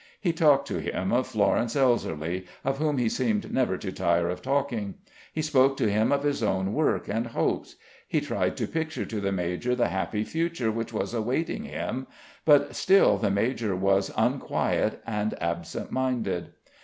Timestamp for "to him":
0.69-1.13, 5.77-6.11